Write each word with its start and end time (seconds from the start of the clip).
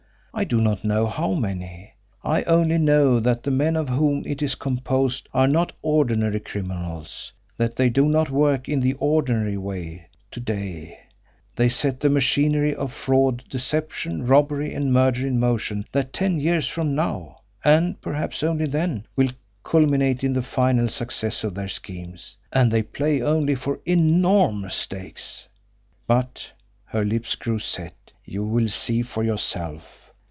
I 0.33 0.45
do 0.45 0.61
not 0.61 0.85
know 0.85 1.07
how 1.07 1.33
many. 1.33 1.93
I 2.23 2.43
only 2.43 2.77
know 2.77 3.19
that 3.19 3.43
the 3.43 3.51
men 3.51 3.75
of 3.75 3.89
whom 3.89 4.23
it 4.25 4.41
is 4.41 4.55
composed 4.55 5.27
are 5.33 5.47
not 5.47 5.73
ordinary 5.81 6.39
criminals, 6.39 7.33
that 7.57 7.75
they 7.75 7.89
do 7.89 8.05
not 8.07 8.29
work 8.29 8.69
in 8.69 8.79
the 8.79 8.93
ordinary 8.93 9.57
way 9.57 10.07
to 10.31 10.39
day, 10.39 10.99
they 11.57 11.67
set 11.67 11.99
the 11.99 12.07
machinery 12.09 12.73
of 12.73 12.93
fraud, 12.93 13.43
deception, 13.49 14.25
robbery, 14.25 14.73
and 14.73 14.93
murder 14.93 15.27
in 15.27 15.37
motion 15.37 15.83
that 15.91 16.13
ten 16.13 16.39
years 16.39 16.65
from 16.65 16.95
now, 16.95 17.41
and, 17.65 17.99
perhaps, 17.99 18.41
only 18.41 18.67
then, 18.67 19.05
will 19.17 19.31
culminate 19.65 20.23
in 20.23 20.31
the 20.31 20.41
final 20.41 20.87
success 20.87 21.43
of 21.43 21.55
their 21.55 21.67
schemes 21.67 22.37
and 22.53 22.71
they 22.71 22.81
play 22.81 23.21
only 23.21 23.53
for 23.53 23.81
enormous 23.85 24.75
stakes. 24.75 25.49
But" 26.07 26.49
her 26.85 27.03
lips 27.03 27.35
grew 27.35 27.59
set 27.59 28.13
"you 28.23 28.45
will 28.45 28.69
see 28.69 29.01
for 29.01 29.23
yourself. 29.25 29.97